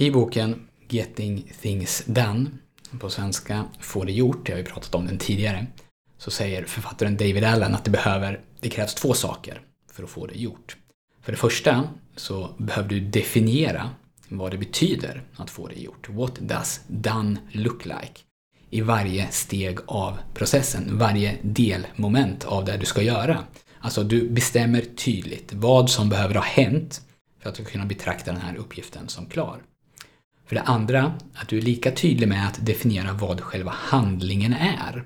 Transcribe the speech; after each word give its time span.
I 0.00 0.10
boken 0.10 0.68
Getting 0.88 1.52
Things 1.60 2.02
Done, 2.06 2.46
på 3.00 3.10
svenska 3.10 3.64
Få 3.80 4.04
det 4.04 4.12
gjort, 4.12 4.48
jag 4.48 4.56
har 4.56 4.58
ju 4.58 4.64
pratat 4.64 4.94
om 4.94 5.06
den 5.06 5.18
tidigare, 5.18 5.66
så 6.18 6.30
säger 6.30 6.64
författaren 6.64 7.16
David 7.16 7.44
Allen 7.44 7.74
att 7.74 7.84
det 7.84 7.90
behöver, 7.90 8.40
det 8.60 8.68
krävs 8.68 8.94
två 8.94 9.14
saker 9.14 9.60
för 9.92 10.02
att 10.02 10.10
få 10.10 10.26
det 10.26 10.34
gjort. 10.34 10.76
För 11.22 11.32
det 11.32 11.38
första 11.38 11.88
så 12.16 12.54
behöver 12.58 12.88
du 12.88 13.00
definiera 13.00 13.90
vad 14.28 14.50
det 14.50 14.58
betyder 14.58 15.22
att 15.36 15.50
få 15.50 15.68
det 15.68 15.80
gjort. 15.80 16.08
What 16.08 16.34
does 16.34 16.80
done 16.86 17.36
look 17.52 17.84
like? 17.84 18.20
I 18.70 18.80
varje 18.80 19.28
steg 19.30 19.78
av 19.86 20.18
processen, 20.34 20.98
varje 20.98 21.38
delmoment 21.42 22.44
av 22.44 22.64
det 22.64 22.76
du 22.76 22.86
ska 22.86 23.02
göra. 23.02 23.38
Alltså 23.80 24.02
du 24.02 24.28
bestämmer 24.28 24.80
tydligt 24.80 25.52
vad 25.52 25.90
som 25.90 26.08
behöver 26.08 26.34
ha 26.34 26.44
hänt 26.44 27.00
för 27.40 27.48
att 27.48 27.54
du 27.54 27.62
ska 27.62 27.72
kunna 27.72 27.86
betrakta 27.86 28.32
den 28.32 28.40
här 28.40 28.56
uppgiften 28.56 29.08
som 29.08 29.26
klar. 29.26 29.62
För 30.50 30.54
det 30.56 30.62
andra, 30.62 31.14
att 31.34 31.48
du 31.48 31.58
är 31.58 31.62
lika 31.62 31.90
tydlig 31.90 32.28
med 32.28 32.46
att 32.46 32.66
definiera 32.66 33.12
vad 33.12 33.40
själva 33.40 33.70
handlingen 33.70 34.52
är. 34.52 35.04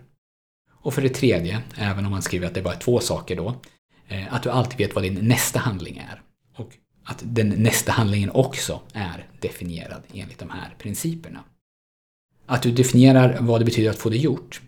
Och 0.71 0.95
för 0.95 1.03
det 1.03 1.09
tredje, 1.09 1.63
även 1.77 2.05
om 2.05 2.11
man 2.11 2.23
skriver 2.23 2.47
att 2.47 2.55
det 2.55 2.63
bara 2.63 2.75
är 2.75 2.79
två 2.81 3.01
saker 3.01 3.37
då, 3.37 3.61
eh, 4.09 4.35
att 4.35 4.43
du 4.43 4.51
alltid 4.51 4.79
vet 4.79 4.95
vad 4.95 5.05
din 5.05 5.29
nästa 5.29 5.59
handling 5.59 5.99
är. 5.99 6.23
Och 6.57 6.73
att 7.05 7.23
den 7.25 7.49
nästa 7.49 7.93
handlingen 7.93 8.31
också 8.31 8.81
är 8.93 9.27
definierad 9.41 10.03
enligt 10.13 10.39
de 10.39 10.51
här 10.51 10.75
principerna. 10.79 11.45
Att 12.47 12.63
du 12.63 12.73
definierar 12.73 13.39
vad 13.41 13.61
det 13.61 13.65
betyder 13.65 13.91
att 13.91 13.99
få 13.99 14.09
det 14.09 14.17
gjort, 14.17 14.63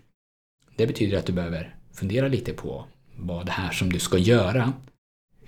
det 0.75 0.87
betyder 0.87 1.17
att 1.17 1.25
du 1.25 1.33
behöver 1.33 1.75
fundera 1.93 2.27
lite 2.27 2.53
på 2.53 2.85
vad 3.15 3.45
det 3.45 3.51
här 3.51 3.71
som 3.71 3.93
du 3.93 3.99
ska 3.99 4.17
göra 4.17 4.73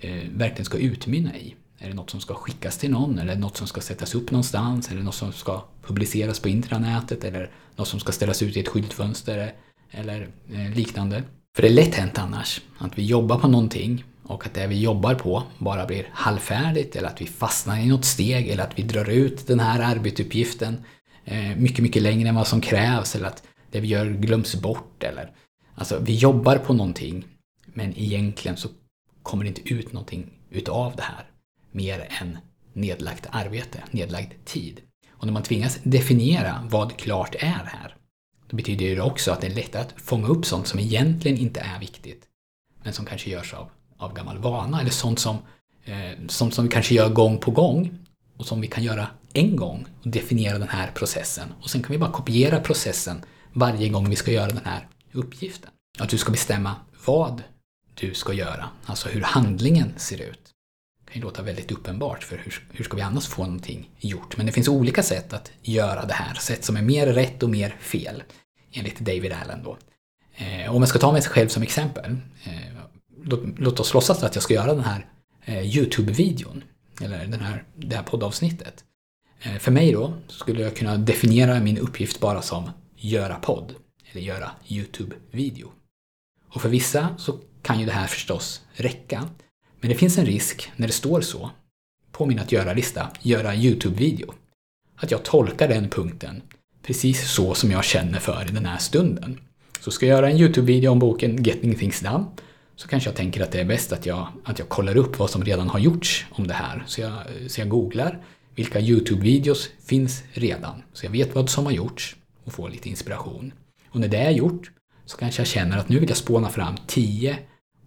eh, 0.00 0.28
verkligen 0.30 0.64
ska 0.64 0.78
utmynna 0.78 1.36
i. 1.36 1.54
Är 1.82 1.88
det 1.88 1.94
något 1.94 2.10
som 2.10 2.20
ska 2.20 2.34
skickas 2.34 2.78
till 2.78 2.90
någon? 2.90 3.18
Eller 3.18 3.36
något 3.36 3.56
som 3.56 3.66
ska 3.66 3.80
sättas 3.80 4.14
upp 4.14 4.30
någonstans? 4.30 4.90
Eller 4.90 5.02
något 5.02 5.14
som 5.14 5.32
ska 5.32 5.64
publiceras 5.82 6.40
på 6.40 6.48
intranätet? 6.48 7.24
Eller 7.24 7.50
något 7.76 7.88
som 7.88 8.00
ska 8.00 8.12
ställas 8.12 8.42
ut 8.42 8.56
i 8.56 8.60
ett 8.60 8.68
skyltfönster? 8.68 9.52
Eller 9.90 10.28
eh, 10.52 10.74
liknande. 10.74 11.22
För 11.56 11.62
det 11.62 11.68
är 11.68 11.72
lätt 11.72 11.94
hänt 11.94 12.18
annars 12.18 12.60
att 12.78 12.98
vi 12.98 13.04
jobbar 13.04 13.38
på 13.38 13.48
någonting 13.48 14.04
och 14.22 14.46
att 14.46 14.54
det 14.54 14.66
vi 14.66 14.80
jobbar 14.80 15.14
på 15.14 15.42
bara 15.58 15.86
blir 15.86 16.08
halvfärdigt 16.12 16.96
eller 16.96 17.08
att 17.08 17.20
vi 17.20 17.26
fastnar 17.26 17.78
i 17.78 17.86
något 17.86 18.04
steg 18.04 18.48
eller 18.48 18.62
att 18.62 18.78
vi 18.78 18.82
drar 18.82 19.10
ut 19.10 19.46
den 19.46 19.60
här 19.60 19.80
arbetsuppgiften 19.96 20.84
eh, 21.24 21.56
mycket, 21.56 21.82
mycket 21.82 22.02
längre 22.02 22.28
än 22.28 22.34
vad 22.34 22.46
som 22.46 22.60
krävs 22.60 23.16
eller 23.16 23.26
att 23.26 23.42
det 23.70 23.80
vi 23.80 23.88
gör 23.88 24.06
glöms 24.06 24.54
bort 24.54 25.02
eller 25.02 25.30
Alltså, 25.74 25.98
vi 25.98 26.14
jobbar 26.14 26.56
på 26.56 26.72
någonting 26.72 27.24
men 27.64 27.98
egentligen 27.98 28.56
så 28.56 28.68
kommer 29.22 29.44
det 29.44 29.48
inte 29.48 29.74
ut 29.74 29.92
någonting 29.92 30.30
utav 30.50 30.96
det 30.96 31.02
här 31.02 31.30
mer 31.72 32.08
än 32.20 32.38
nedlagt 32.72 33.26
arbete, 33.30 33.82
nedlagd 33.90 34.32
tid. 34.44 34.80
Och 35.10 35.26
när 35.26 35.32
man 35.32 35.42
tvingas 35.42 35.78
definiera 35.82 36.68
vad 36.70 36.96
klart 36.96 37.34
är 37.34 37.64
här, 37.72 37.96
då 38.48 38.56
betyder 38.56 38.96
det 38.96 39.02
också 39.02 39.32
att 39.32 39.40
det 39.40 39.46
är 39.46 39.54
lättare 39.54 39.82
att 39.82 39.94
fånga 39.96 40.28
upp 40.28 40.46
sånt 40.46 40.66
som 40.66 40.80
egentligen 40.80 41.38
inte 41.38 41.60
är 41.60 41.80
viktigt, 41.80 42.22
men 42.82 42.92
som 42.92 43.06
kanske 43.06 43.30
görs 43.30 43.54
av, 43.54 43.70
av 43.96 44.14
gammal 44.14 44.38
vana, 44.38 44.80
eller 44.80 44.90
sånt 44.90 45.18
som, 45.18 45.38
eh, 45.84 46.26
sånt 46.28 46.54
som 46.54 46.64
vi 46.64 46.70
kanske 46.70 46.94
gör 46.94 47.08
gång 47.08 47.38
på 47.38 47.50
gång 47.50 47.98
och 48.36 48.46
som 48.46 48.60
vi 48.60 48.66
kan 48.66 48.84
göra 48.84 49.06
en 49.32 49.56
gång 49.56 49.86
och 50.02 50.08
definiera 50.08 50.58
den 50.58 50.68
här 50.68 50.90
processen. 50.94 51.48
Och 51.62 51.70
sen 51.70 51.82
kan 51.82 51.92
vi 51.92 51.98
bara 51.98 52.12
kopiera 52.12 52.60
processen 52.60 53.22
varje 53.52 53.88
gång 53.88 54.10
vi 54.10 54.16
ska 54.16 54.30
göra 54.30 54.48
den 54.48 54.64
här 54.64 54.88
uppgiften. 55.12 55.70
Att 55.98 56.08
du 56.08 56.18
ska 56.18 56.32
bestämma 56.32 56.74
vad 57.06 57.42
du 57.94 58.14
ska 58.14 58.32
göra, 58.32 58.68
alltså 58.86 59.08
hur 59.08 59.22
handlingen 59.22 59.92
ser 59.96 60.22
ut. 60.22 60.49
Det 61.10 61.14
kan 61.14 61.22
ju 61.22 61.26
låta 61.26 61.42
väldigt 61.42 61.72
uppenbart, 61.72 62.24
för 62.24 62.36
hur, 62.36 62.68
hur 62.72 62.84
ska 62.84 62.96
vi 62.96 63.02
annars 63.02 63.26
få 63.26 63.42
någonting 63.44 63.90
gjort? 63.98 64.36
Men 64.36 64.46
det 64.46 64.52
finns 64.52 64.68
olika 64.68 65.02
sätt 65.02 65.32
att 65.32 65.52
göra 65.62 66.04
det 66.06 66.14
här, 66.14 66.34
sätt 66.34 66.64
som 66.64 66.76
är 66.76 66.82
mer 66.82 67.06
rätt 67.06 67.42
och 67.42 67.50
mer 67.50 67.76
fel, 67.80 68.22
enligt 68.72 68.98
David 68.98 69.32
Allen 69.32 69.62
då. 69.64 69.78
Eh, 70.34 70.74
om 70.74 70.82
jag 70.82 70.88
ska 70.88 70.98
ta 70.98 71.12
mig 71.12 71.22
själv 71.22 71.48
som 71.48 71.62
exempel, 71.62 72.16
eh, 72.44 72.52
låt, 73.24 73.40
låt, 73.58 73.80
oss 73.80 73.94
låtsas 73.94 74.22
att 74.22 74.34
jag 74.34 74.42
ska 74.42 74.54
göra 74.54 74.74
den 74.74 74.84
här 74.84 75.06
eh, 75.44 75.76
YouTube-videon, 75.76 76.62
eller 77.00 77.26
den 77.26 77.40
här, 77.40 77.64
det 77.76 77.96
här 77.96 78.02
poddavsnittet. 78.02 78.84
Eh, 79.42 79.58
för 79.58 79.70
mig 79.70 79.92
då 79.92 80.14
skulle 80.28 80.62
jag 80.62 80.76
kunna 80.76 80.96
definiera 80.96 81.60
min 81.60 81.78
uppgift 81.78 82.20
bara 82.20 82.42
som 82.42 82.70
göra 82.96 83.34
podd, 83.34 83.74
eller 84.10 84.22
göra 84.22 84.50
YouTube-video. 84.68 85.72
Och 86.48 86.62
för 86.62 86.68
vissa 86.68 87.14
så 87.18 87.38
kan 87.62 87.80
ju 87.80 87.86
det 87.86 87.92
här 87.92 88.06
förstås 88.06 88.62
räcka. 88.72 89.28
Men 89.80 89.90
det 89.90 89.96
finns 89.96 90.18
en 90.18 90.26
risk 90.26 90.70
när 90.76 90.86
det 90.86 90.92
står 90.92 91.20
så 91.20 91.50
på 92.12 92.26
min 92.26 92.38
att 92.38 92.52
göra-lista, 92.52 93.10
göra 93.22 93.54
YouTube-video, 93.54 94.34
att 94.96 95.10
jag 95.10 95.22
tolkar 95.22 95.68
den 95.68 95.88
punkten 95.88 96.42
precis 96.82 97.30
så 97.30 97.54
som 97.54 97.70
jag 97.70 97.84
känner 97.84 98.18
för 98.18 98.46
i 98.48 98.52
den 98.52 98.66
här 98.66 98.78
stunden. 98.78 99.40
Så 99.80 99.90
ska 99.90 100.06
jag 100.06 100.16
göra 100.16 100.30
en 100.30 100.36
YouTube-video 100.36 100.90
om 100.90 100.98
boken 100.98 101.42
Getting 101.42 101.74
Things 101.74 102.00
Done 102.00 102.24
så 102.76 102.88
kanske 102.88 103.08
jag 103.08 103.16
tänker 103.16 103.42
att 103.42 103.52
det 103.52 103.60
är 103.60 103.64
bäst 103.64 103.92
att 103.92 104.06
jag, 104.06 104.28
att 104.44 104.58
jag 104.58 104.68
kollar 104.68 104.96
upp 104.96 105.18
vad 105.18 105.30
som 105.30 105.44
redan 105.44 105.68
har 105.68 105.78
gjorts 105.78 106.26
om 106.30 106.46
det 106.46 106.54
här. 106.54 106.84
Så 106.86 107.00
jag, 107.00 107.12
så 107.46 107.60
jag 107.60 107.68
googlar 107.68 108.24
vilka 108.54 108.80
YouTube-videos 108.80 109.68
finns 109.86 110.22
redan. 110.32 110.82
Så 110.92 111.06
jag 111.06 111.10
vet 111.10 111.34
vad 111.34 111.50
som 111.50 111.66
har 111.66 111.72
gjorts 111.72 112.16
och 112.44 112.52
får 112.52 112.70
lite 112.70 112.88
inspiration. 112.88 113.52
Och 113.90 114.00
när 114.00 114.08
det 114.08 114.16
är 114.16 114.30
gjort 114.30 114.70
så 115.06 115.16
kanske 115.16 115.40
jag 115.40 115.46
känner 115.46 115.78
att 115.78 115.88
nu 115.88 115.98
vill 115.98 116.08
jag 116.08 116.18
spåna 116.18 116.48
fram 116.48 116.74
tio 116.86 117.38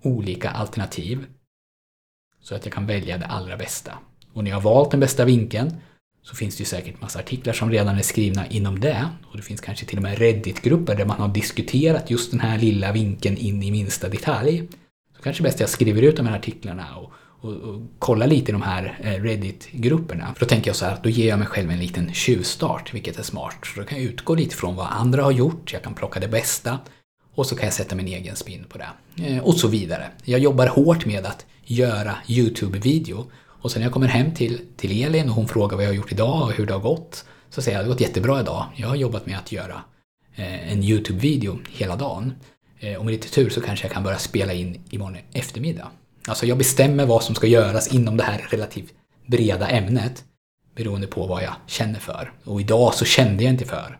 olika 0.01 0.49
alternativ 0.49 1.25
så 2.43 2.55
att 2.55 2.65
jag 2.65 2.73
kan 2.73 2.85
välja 2.85 3.17
det 3.17 3.25
allra 3.25 3.57
bästa. 3.57 3.93
Och 4.33 4.43
när 4.43 4.51
jag 4.51 4.57
har 4.57 4.61
valt 4.61 4.91
den 4.91 4.99
bästa 4.99 5.25
vinkeln 5.25 5.77
så 6.23 6.35
finns 6.35 6.55
det 6.55 6.61
ju 6.61 6.65
säkert 6.65 7.01
massa 7.01 7.19
artiklar 7.19 7.53
som 7.53 7.71
redan 7.71 7.97
är 7.97 8.01
skrivna 8.01 8.47
inom 8.47 8.79
det. 8.79 9.09
Och 9.31 9.37
det 9.37 9.43
finns 9.43 9.61
kanske 9.61 9.85
till 9.85 9.97
och 9.97 10.03
med 10.03 10.17
Reddit-grupper 10.17 10.95
där 10.95 11.05
man 11.05 11.19
har 11.19 11.27
diskuterat 11.27 12.11
just 12.11 12.31
den 12.31 12.39
här 12.39 12.57
lilla 12.57 12.91
vinkeln 12.91 13.37
in 13.37 13.63
i 13.63 13.71
minsta 13.71 14.09
detalj. 14.09 14.67
Så 15.17 15.23
kanske 15.23 15.43
bäst 15.43 15.59
jag 15.59 15.69
skriver 15.69 16.01
ut 16.01 16.17
de 16.17 16.27
här 16.27 16.37
artiklarna 16.37 16.95
och, 16.95 17.11
och, 17.17 17.53
och 17.53 17.81
kollar 17.99 18.27
lite 18.27 18.51
i 18.51 18.53
de 18.53 18.61
här 18.61 18.99
eh, 19.03 19.23
Reddit-grupperna. 19.23 20.33
För 20.33 20.45
då 20.45 20.49
tänker 20.49 20.69
jag 20.69 20.75
så 20.75 20.85
här 20.85 20.93
att 20.93 21.03
då 21.03 21.09
ger 21.09 21.29
jag 21.29 21.39
mig 21.39 21.47
själv 21.47 21.71
en 21.71 21.79
liten 21.79 22.13
tjuvstart, 22.13 22.93
vilket 22.93 23.19
är 23.19 23.23
smart. 23.23 23.57
Så 23.75 23.79
då 23.79 23.85
kan 23.85 23.97
jag 23.97 24.07
utgå 24.07 24.35
lite 24.35 24.55
från 24.55 24.75
vad 24.75 24.87
andra 24.87 25.23
har 25.23 25.31
gjort, 25.31 25.73
jag 25.73 25.83
kan 25.83 25.93
plocka 25.93 26.19
det 26.19 26.27
bästa 26.27 26.79
och 27.35 27.45
så 27.45 27.55
kan 27.55 27.65
jag 27.65 27.73
sätta 27.73 27.95
min 27.95 28.07
egen 28.07 28.35
spin 28.35 28.65
på 28.69 28.77
det. 28.77 28.89
Eh, 29.25 29.43
och 29.43 29.55
så 29.55 29.67
vidare. 29.67 30.11
Jag 30.23 30.39
jobbar 30.39 30.67
hårt 30.67 31.05
med 31.05 31.25
att 31.25 31.45
göra 31.65 32.15
YouTube-video. 32.27 33.25
Och 33.45 33.71
sen 33.71 33.79
när 33.79 33.85
jag 33.85 33.93
kommer 33.93 34.07
hem 34.07 34.33
till, 34.33 34.61
till 34.77 35.03
Elin 35.03 35.29
och 35.29 35.35
hon 35.35 35.47
frågar 35.47 35.75
vad 35.75 35.85
jag 35.85 35.89
har 35.89 35.95
gjort 35.95 36.11
idag 36.11 36.41
och 36.41 36.51
hur 36.51 36.65
det 36.65 36.73
har 36.73 36.79
gått. 36.79 37.25
Så 37.49 37.61
säger 37.61 37.77
jag, 37.77 37.85
det 37.85 37.89
har 37.89 37.93
gått 37.93 38.01
jättebra 38.01 38.39
idag. 38.39 38.65
Jag 38.75 38.87
har 38.87 38.95
jobbat 38.95 39.25
med 39.25 39.37
att 39.37 39.51
göra 39.51 39.81
eh, 40.35 40.71
en 40.71 40.83
YouTube-video 40.83 41.59
hela 41.69 41.95
dagen. 41.95 42.33
Eh, 42.79 42.95
och 42.95 43.05
med 43.05 43.11
lite 43.11 43.29
tur 43.29 43.49
så 43.49 43.61
kanske 43.61 43.85
jag 43.85 43.93
kan 43.93 44.03
börja 44.03 44.17
spela 44.17 44.53
in 44.53 44.81
imorgon 44.89 45.17
eftermiddag. 45.33 45.87
Alltså 46.27 46.45
jag 46.45 46.57
bestämmer 46.57 47.05
vad 47.05 47.23
som 47.23 47.35
ska 47.35 47.47
göras 47.47 47.93
inom 47.93 48.17
det 48.17 48.23
här 48.23 48.47
relativt 48.49 48.93
breda 49.25 49.67
ämnet 49.67 50.23
beroende 50.75 51.07
på 51.07 51.27
vad 51.27 51.43
jag 51.43 51.53
känner 51.67 51.99
för. 51.99 52.33
Och 52.43 52.61
idag 52.61 52.93
så 52.93 53.05
kände 53.05 53.43
jag 53.43 53.53
inte 53.53 53.65
för 53.65 53.99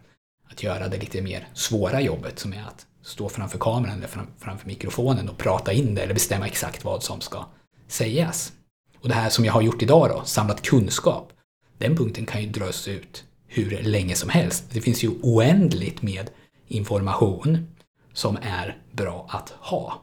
att 0.51 0.63
göra 0.63 0.88
det 0.88 0.97
lite 0.97 1.21
mer 1.21 1.47
svåra 1.53 2.01
jobbet 2.01 2.39
som 2.39 2.53
är 2.53 2.61
att 2.61 2.85
stå 3.03 3.30
framför 3.30 3.58
kameran 3.58 3.97
eller 3.97 4.09
framför 4.38 4.68
mikrofonen 4.68 5.30
och 5.30 5.38
prata 5.38 5.74
in 5.74 5.96
det 5.96 6.02
eller 6.02 6.14
bestämma 6.14 6.47
exakt 6.47 6.86
vad 6.86 7.03
som 7.03 7.22
ska 7.22 7.46
sägas. 7.88 8.53
Och 9.00 9.09
det 9.09 9.16
här 9.16 9.30
som 9.30 9.46
jag 9.46 9.53
har 9.53 9.62
gjort 9.62 9.81
idag 9.81 10.09
då, 10.09 10.22
samlat 10.25 10.62
kunskap, 10.62 11.34
den 11.78 11.97
punkten 11.97 12.25
kan 12.25 12.42
ju 12.42 12.50
dras 12.50 12.88
ut 12.88 13.24
hur 13.47 13.81
länge 13.84 14.16
som 14.16 14.30
helst. 14.30 14.66
Det 14.72 14.81
finns 14.81 15.03
ju 15.03 15.09
oändligt 15.22 16.02
med 16.02 16.30
information 16.68 17.68
som 18.13 18.38
är 18.42 18.78
bra 18.92 19.28
att 19.30 19.50
ha. 19.50 20.02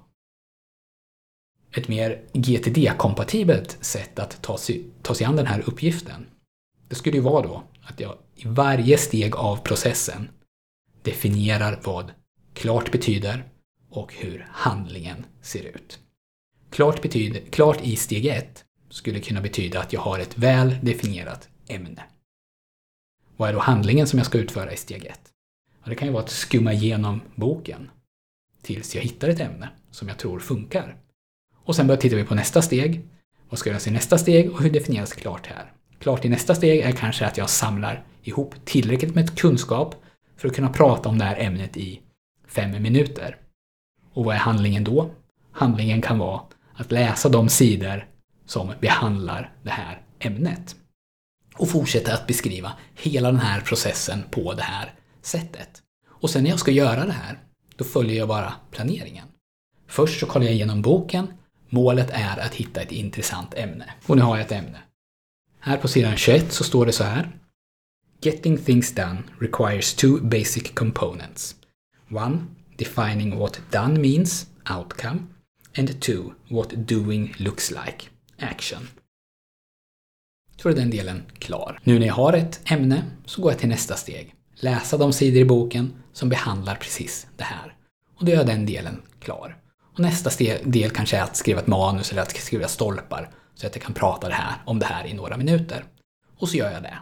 Ett 1.75 1.89
mer 1.89 2.23
GTD-kompatibelt 2.33 3.79
sätt 3.81 4.19
att 4.19 4.43
ta 4.43 4.59
sig, 4.59 4.87
ta 5.03 5.15
sig 5.15 5.27
an 5.27 5.37
den 5.37 5.47
här 5.47 5.63
uppgiften, 5.67 6.27
det 6.89 6.95
skulle 6.95 7.17
ju 7.17 7.23
vara 7.23 7.47
då 7.47 7.63
att 7.83 8.01
jag 8.01 8.19
i 8.37 8.49
varje 8.49 8.99
steg 8.99 9.37
av 9.37 9.57
processen 9.57 10.29
definierar 11.03 11.81
vad 11.85 12.13
klart 12.55 12.93
betyder 12.93 13.45
och 13.91 14.15
hur 14.15 14.47
handlingen 14.51 15.27
ser 15.41 15.63
ut. 15.63 15.99
Klart, 16.71 17.03
betyder, 17.03 17.41
klart 17.51 17.81
i 17.83 17.97
steg 17.97 18.27
1 18.27 18.65
skulle 18.91 19.21
kunna 19.21 19.41
betyda 19.41 19.81
att 19.81 19.93
jag 19.93 20.01
har 20.01 20.19
ett 20.19 20.39
väl 20.39 20.77
definierat 20.83 21.49
ämne. 21.69 22.03
Vad 23.37 23.49
är 23.49 23.53
då 23.53 23.61
handlingen 23.61 24.07
som 24.07 24.19
jag 24.19 24.27
ska 24.27 24.39
utföra 24.39 24.73
i 24.73 24.77
steg 24.77 25.05
1? 25.05 25.21
Ja, 25.85 25.91
det 25.91 25.95
kan 25.95 26.09
ju 26.09 26.13
vara 26.13 26.25
att 26.25 26.31
skumma 26.31 26.73
igenom 26.73 27.21
boken 27.35 27.91
tills 28.63 28.95
jag 28.95 29.03
hittar 29.03 29.29
ett 29.29 29.41
ämne 29.41 29.69
som 29.91 30.09
jag 30.09 30.19
tror 30.19 30.41
funkar. 30.41 30.97
Och 31.65 31.77
sen 31.77 31.87
börjar 31.87 32.01
titta 32.01 32.17
vi 32.17 32.25
på 32.25 32.35
nästa 32.35 32.63
steg. 32.63 33.09
Vad 33.49 33.59
ska 33.59 33.71
göras 33.71 33.87
i 33.87 33.91
nästa 33.91 34.19
steg 34.19 34.51
och 34.51 34.63
hur 34.63 34.71
definieras 34.71 35.13
klart 35.13 35.47
här? 35.47 35.73
Klart 35.99 36.25
i 36.25 36.29
nästa 36.29 36.55
steg 36.55 36.81
är 36.81 36.93
kanske 36.93 37.27
att 37.27 37.37
jag 37.37 37.51
samlar 37.51 38.05
ihop 38.23 38.55
tillräckligt 38.65 39.15
med 39.15 39.39
kunskap 39.39 39.95
för 40.37 40.49
att 40.49 40.55
kunna 40.55 40.69
prata 40.69 41.09
om 41.09 41.19
det 41.19 41.25
här 41.25 41.37
ämnet 41.41 41.77
i 41.77 42.01
fem 42.51 42.83
minuter. 42.83 43.37
Och 44.13 44.25
vad 44.25 44.35
är 44.35 44.39
handlingen 44.39 44.85
då? 44.85 45.11
Handlingen 45.53 46.03
kan 46.03 46.19
vara 46.19 46.41
att 46.75 46.93
läsa 46.93 47.29
de 47.29 47.49
sidor 47.49 48.07
som 48.47 48.73
behandlar 48.81 49.53
det 49.63 49.71
här 49.71 50.03
ämnet. 50.19 50.77
och 51.57 51.71
fortsätta 51.71 52.15
att 52.15 52.27
beskriva 52.27 52.73
hela 52.95 53.31
den 53.31 53.41
här 53.41 53.61
processen 53.61 54.23
på 54.31 54.55
det 54.55 54.63
här 54.63 54.95
sättet. 55.23 55.83
Och 56.09 56.31
sen 56.31 56.43
när 56.43 56.51
jag 56.51 56.59
ska 56.59 56.71
göra 56.71 57.07
det 57.07 57.13
här, 57.13 57.39
då 57.77 57.85
följer 57.85 58.19
jag 58.19 58.29
bara 58.29 58.53
planeringen. 58.71 59.27
Först 59.87 60.21
så 60.21 60.27
kollar 60.27 60.47
jag 60.47 60.55
igenom 60.55 60.83
boken. 60.83 61.27
Målet 61.69 62.11
är 62.11 62.39
att 62.39 62.55
hitta 62.55 62.81
ett 62.81 62.93
intressant 62.93 63.55
ämne. 63.55 63.95
Och 64.07 64.17
nu 64.17 64.23
har 64.23 64.37
jag 64.37 64.47
ett 64.47 64.53
ämne. 64.53 64.79
Här 65.61 65.77
på 65.77 65.89
sidan 65.89 66.17
21 66.17 66.53
så 66.53 66.65
står 66.65 66.87
det 66.87 66.93
så 66.93 67.05
här. 67.05 67.31
Getting 68.23 68.59
things 68.59 68.95
done 68.95 69.23
requires 69.41 69.95
two 69.95 70.19
basic 70.23 70.71
components. 70.75 71.57
One, 72.13 72.47
defining 72.77 73.39
what 73.39 73.61
done 73.71 74.01
means, 74.01 74.47
outcome, 74.79 75.19
and 75.79 76.01
two, 76.01 76.35
what 76.49 76.87
doing 76.87 77.35
looks 77.39 77.71
like, 77.71 78.09
action. 78.39 78.89
Så 80.57 80.69
är 80.69 80.75
den 80.75 80.91
delen 80.91 81.23
klar. 81.39 81.81
Nu 81.85 81.99
när 81.99 82.07
jag 82.07 82.15
har 82.15 82.33
ett 82.33 82.61
ämne 82.65 83.05
så 83.25 83.43
går 83.43 83.53
jag 83.53 83.59
till 83.59 83.69
nästa 83.69 83.97
steg. 83.97 84.35
Läsa 84.55 84.97
de 84.97 85.13
sidor 85.13 85.43
i 85.43 85.45
boken 85.45 85.93
som 86.13 86.29
behandlar 86.29 86.75
precis 86.75 87.27
det 87.37 87.45
här. 87.45 87.77
Och 88.17 88.25
då 88.25 88.33
är 88.33 88.45
den 88.45 88.67
delen 88.67 89.03
klar. 89.21 89.57
Och 89.95 90.01
nästa 90.01 90.31
del 90.65 90.91
kanske 90.91 91.17
är 91.17 91.23
att 91.23 91.37
skriva 91.37 91.61
ett 91.61 91.67
manus 91.67 92.13
eller 92.13 92.23
att 92.23 92.37
skriva 92.37 92.69
stolpar 92.69 93.31
så 93.55 93.67
att 93.67 93.77
jag 93.77 93.85
kan 93.85 93.95
prata 93.95 94.29
det 94.29 94.35
här, 94.35 94.55
om 94.65 94.79
det 94.79 94.87
här 94.87 95.07
i 95.07 95.15
några 95.15 95.37
minuter. 95.37 95.85
Och 96.39 96.49
så 96.49 96.57
gör 96.57 96.73
jag 96.73 96.83
det. 96.83 96.99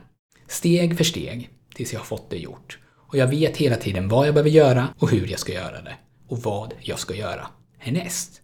Steg 0.49 0.97
för 0.97 1.05
steg 1.05 1.51
tills 1.75 1.93
jag 1.93 2.01
har 2.01 2.07
fått 2.07 2.31
det 2.31 2.37
gjort. 2.39 2.79
Och 3.09 3.17
jag 3.17 3.27
vet 3.27 3.57
hela 3.57 3.77
tiden 3.77 4.09
vad 4.09 4.27
jag 4.27 4.35
behöver 4.35 4.51
göra 4.51 4.89
och 4.99 5.11
hur 5.11 5.27
jag 5.27 5.41
ska 5.41 5.53
göra 5.53 5.83
det. 5.83 5.97
Och 6.29 6.43
vad 6.43 6.75
jag 6.81 6.99
ska 6.99 7.15
göra 7.15 7.47
härnäst. 7.79 8.41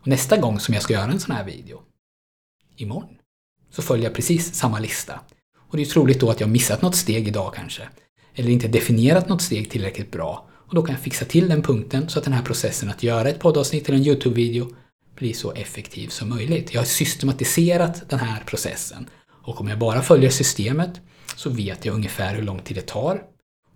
Och 0.00 0.06
nästa 0.06 0.36
gång 0.36 0.60
som 0.60 0.74
jag 0.74 0.82
ska 0.82 0.92
göra 0.92 1.10
en 1.10 1.20
sån 1.20 1.34
här 1.34 1.44
video, 1.44 1.80
imorgon, 2.76 3.14
så 3.70 3.82
följer 3.82 4.04
jag 4.04 4.14
precis 4.14 4.54
samma 4.54 4.78
lista. 4.78 5.20
Och 5.68 5.76
det 5.76 5.82
är 5.82 5.86
troligt 5.86 6.20
då 6.20 6.30
att 6.30 6.40
jag 6.40 6.50
missat 6.50 6.82
något 6.82 6.96
steg 6.96 7.28
idag 7.28 7.54
kanske. 7.54 7.82
Eller 8.34 8.50
inte 8.50 8.68
definierat 8.68 9.28
något 9.28 9.42
steg 9.42 9.70
tillräckligt 9.70 10.10
bra. 10.10 10.48
Och 10.68 10.74
då 10.74 10.82
kan 10.82 10.94
jag 10.94 11.02
fixa 11.02 11.24
till 11.24 11.48
den 11.48 11.62
punkten 11.62 12.08
så 12.08 12.18
att 12.18 12.24
den 12.24 12.34
här 12.34 12.42
processen 12.42 12.90
att 12.90 13.02
göra 13.02 13.28
ett 13.28 13.40
poddavsnitt 13.40 13.88
eller 13.88 13.98
en 13.98 14.06
YouTube-video 14.06 14.68
blir 15.14 15.34
så 15.34 15.52
effektiv 15.52 16.08
som 16.08 16.28
möjligt. 16.28 16.74
Jag 16.74 16.80
har 16.80 16.86
systematiserat 16.86 18.10
den 18.10 18.18
här 18.18 18.42
processen. 18.46 19.08
Och 19.42 19.60
om 19.60 19.68
jag 19.68 19.78
bara 19.78 20.02
följer 20.02 20.30
systemet 20.30 21.00
så 21.36 21.50
vet 21.50 21.84
jag 21.84 21.94
ungefär 21.94 22.34
hur 22.34 22.42
lång 22.42 22.58
tid 22.58 22.76
det 22.76 22.86
tar. 22.86 23.22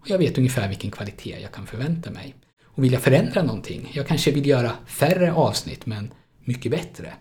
Och 0.03 0.11
jag 0.11 0.19
vet 0.19 0.39
ungefär 0.39 0.69
vilken 0.69 0.91
kvalitet 0.91 1.39
jag 1.43 1.53
kan 1.53 1.67
förvänta 1.67 2.11
mig. 2.11 2.35
Och 2.65 2.85
vill 2.85 2.93
jag 2.93 3.03
förändra 3.03 3.43
någonting, 3.43 3.91
jag 3.95 4.07
kanske 4.07 4.31
vill 4.31 4.47
göra 4.47 4.73
färre 4.87 5.33
avsnitt 5.33 5.87
men 5.87 6.11
mycket 6.45 6.73
bättre. 6.73 7.13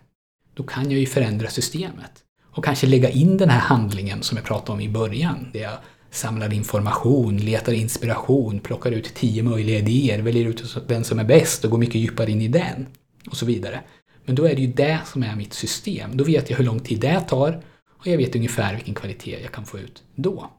Då 0.54 0.64
kan 0.64 0.92
jag 0.92 1.00
ju 1.00 1.06
förändra 1.06 1.50
systemet. 1.50 2.12
Och 2.54 2.66
kanske 2.66 2.88
lägga 2.88 3.10
in 3.10 3.38
den 3.38 3.50
här 3.50 3.60
handlingen 3.60 4.24
som 4.24 4.38
jag 4.38 4.46
pratade 4.46 4.72
om 4.72 4.82
i 4.82 4.90
början. 4.90 5.50
Där 5.54 5.60
jag 5.60 5.78
samlar 6.12 6.54
information, 6.54 7.38
letar 7.38 7.74
inspiration, 7.74 8.60
plockar 8.60 8.92
ut 8.92 9.14
tio 9.16 9.44
möjliga 9.44 9.80
idéer, 9.80 10.22
väljer 10.22 10.46
ut 10.46 10.88
den 10.88 11.04
som 11.04 11.20
är 11.20 11.24
bäst 11.24 11.66
och 11.66 11.72
går 11.72 11.78
mycket 11.78 11.96
djupare 11.96 12.32
in 12.32 12.42
i 12.42 12.48
den. 12.48 12.88
Och 13.30 13.38
så 13.38 13.46
vidare. 13.46 13.82
Men 14.26 14.36
då 14.36 14.46
är 14.46 14.56
det 14.56 14.62
ju 14.62 14.74
det 14.74 15.00
som 15.06 15.24
är 15.24 15.36
mitt 15.36 15.54
system. 15.54 16.18
Då 16.18 16.24
vet 16.24 16.50
jag 16.50 16.58
hur 16.58 16.66
lång 16.66 16.80
tid 16.80 17.00
det 17.00 17.20
tar 17.20 17.64
och 18.00 18.08
jag 18.08 18.18
vet 18.18 18.36
ungefär 18.36 18.76
vilken 18.76 18.94
kvalitet 18.94 19.42
jag 19.42 19.52
kan 19.52 19.66
få 19.66 19.80
ut 19.80 20.04
då. 20.16 20.50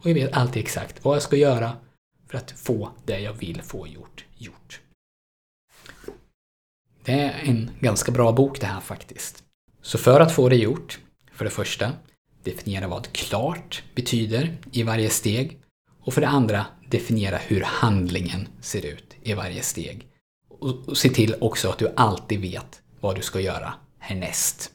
Och 0.00 0.10
jag 0.10 0.14
vet 0.14 0.32
alltid 0.32 0.62
exakt 0.62 1.04
vad 1.04 1.16
jag 1.16 1.22
ska 1.22 1.36
göra 1.36 1.76
för 2.28 2.38
att 2.38 2.50
få 2.50 2.90
det 3.04 3.20
jag 3.20 3.32
vill 3.32 3.62
få 3.62 3.86
gjort, 3.86 4.24
gjort. 4.38 4.80
Det 7.04 7.12
är 7.12 7.40
en 7.44 7.70
ganska 7.80 8.12
bra 8.12 8.32
bok 8.32 8.60
det 8.60 8.66
här 8.66 8.80
faktiskt. 8.80 9.44
Så 9.82 9.98
för 9.98 10.20
att 10.20 10.34
få 10.34 10.48
det 10.48 10.56
gjort, 10.56 10.98
för 11.32 11.44
det 11.44 11.50
första, 11.50 11.92
definiera 12.44 12.88
vad 12.88 13.12
klart 13.12 13.82
betyder 13.94 14.56
i 14.72 14.82
varje 14.82 15.10
steg. 15.10 15.58
Och 16.00 16.14
för 16.14 16.20
det 16.20 16.28
andra, 16.28 16.66
definiera 16.88 17.36
hur 17.36 17.62
handlingen 17.62 18.48
ser 18.60 18.86
ut 18.86 19.16
i 19.22 19.34
varje 19.34 19.62
steg. 19.62 20.06
Och 20.48 20.96
se 20.96 21.08
till 21.08 21.34
också 21.40 21.68
att 21.68 21.78
du 21.78 21.92
alltid 21.96 22.40
vet 22.40 22.82
vad 23.00 23.16
du 23.16 23.22
ska 23.22 23.40
göra 23.40 23.74
härnäst. 23.98 24.72